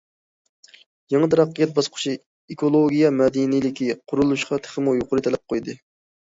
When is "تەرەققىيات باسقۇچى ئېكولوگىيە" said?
1.33-3.11